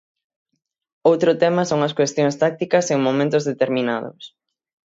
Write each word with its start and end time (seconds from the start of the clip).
Outro 1.09 1.31
tema 1.41 1.63
son 1.71 1.79
as 1.87 1.95
cuestións 1.99 2.35
tácticas 2.43 2.85
en 2.93 2.99
momentos 3.07 3.43
determinados. 3.51 4.23